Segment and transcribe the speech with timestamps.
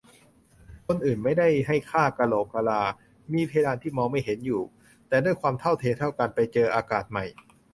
[0.87, 2.81] คนอื่นก็ไม่ได้ให้ค่า "กะโหลกกะลา"
[3.33, 4.61] มีเพดานที่มองไม่เห็นอยู่
[5.07, 7.25] แต่ด้วยความทุ่มเทเท่ากัน ไปเจออากาศใหม่